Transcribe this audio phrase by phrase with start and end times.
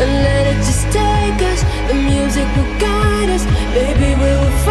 [0.00, 1.60] and let it just take us.
[1.88, 3.44] The music will guide us,
[3.74, 4.14] baby.
[4.14, 4.67] We will.